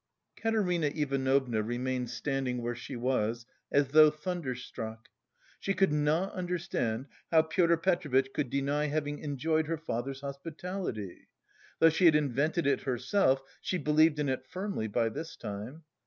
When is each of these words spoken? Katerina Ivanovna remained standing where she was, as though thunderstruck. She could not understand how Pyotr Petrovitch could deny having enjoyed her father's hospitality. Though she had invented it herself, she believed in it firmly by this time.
Katerina 0.35 0.87
Ivanovna 0.87 1.61
remained 1.61 2.09
standing 2.09 2.59
where 2.59 2.73
she 2.73 2.95
was, 2.95 3.45
as 3.71 3.89
though 3.89 4.09
thunderstruck. 4.09 5.09
She 5.59 5.75
could 5.75 5.93
not 5.93 6.33
understand 6.33 7.05
how 7.29 7.43
Pyotr 7.43 7.77
Petrovitch 7.77 8.33
could 8.33 8.49
deny 8.49 8.87
having 8.87 9.19
enjoyed 9.19 9.67
her 9.67 9.77
father's 9.77 10.21
hospitality. 10.21 11.27
Though 11.77 11.89
she 11.89 12.05
had 12.05 12.15
invented 12.15 12.65
it 12.65 12.81
herself, 12.81 13.43
she 13.61 13.77
believed 13.77 14.17
in 14.17 14.27
it 14.27 14.47
firmly 14.47 14.87
by 14.87 15.09
this 15.09 15.35
time. 15.35 15.83